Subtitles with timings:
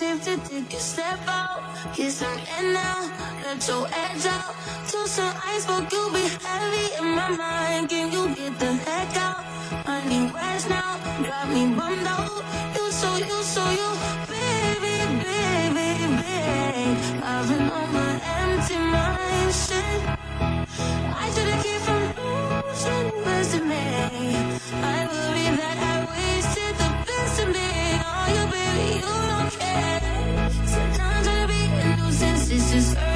[0.00, 1.60] tempted to a step out.
[1.94, 3.00] Here's some air now,
[3.44, 4.54] let your edge out.
[4.88, 7.90] Toast some ice, but you'll be heavy in my mind.
[7.90, 9.44] Can you get the heck out?
[9.86, 10.96] I need rest now,
[11.28, 12.42] got me bummed out.
[12.76, 13.90] You so, you so, you,
[14.32, 15.88] baby, baby,
[16.22, 16.88] baby.
[17.32, 20.00] I've been on my empty mind, shit.
[21.22, 22.02] I should've came from
[22.64, 23.88] losing resume.
[24.94, 26.09] I believe that I
[32.50, 33.09] This is